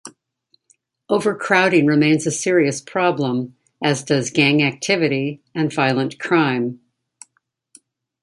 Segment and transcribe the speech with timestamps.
[1.09, 6.79] Overcrowding remains a serious problem, as does gang activity and violent crime.